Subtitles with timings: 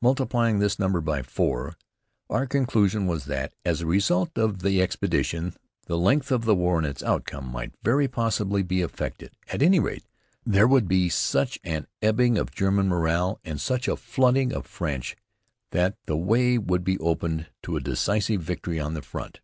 [0.00, 1.76] Multiplying this number by four,
[2.30, 5.52] our conclusion was that, as a result of the expedition,
[5.86, 9.36] the length of the war and its outcome might very possibly be affected.
[9.48, 10.06] At any rate,
[10.46, 15.14] there would be such an ebbing of German morale, and such a flooding of French,
[15.72, 19.40] that the way would be opened to a decisive victory on that front.